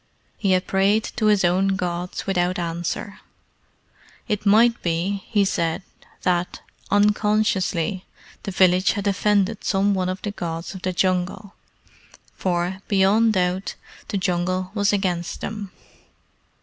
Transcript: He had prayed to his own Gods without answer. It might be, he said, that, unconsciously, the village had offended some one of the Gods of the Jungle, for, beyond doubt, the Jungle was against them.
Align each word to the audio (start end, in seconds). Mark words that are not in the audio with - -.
He 0.35 0.53
had 0.53 0.65
prayed 0.65 1.03
to 1.17 1.27
his 1.27 1.45
own 1.45 1.75
Gods 1.75 2.25
without 2.25 2.57
answer. 2.57 3.19
It 4.27 4.47
might 4.47 4.81
be, 4.81 5.23
he 5.27 5.45
said, 5.45 5.83
that, 6.23 6.59
unconsciously, 6.89 8.05
the 8.41 8.49
village 8.49 8.93
had 8.93 9.05
offended 9.05 9.63
some 9.63 9.93
one 9.93 10.09
of 10.09 10.19
the 10.23 10.31
Gods 10.31 10.73
of 10.73 10.81
the 10.81 10.91
Jungle, 10.91 11.53
for, 12.33 12.81
beyond 12.87 13.33
doubt, 13.33 13.75
the 14.07 14.17
Jungle 14.17 14.71
was 14.73 14.91
against 14.91 15.39
them. 15.41 15.69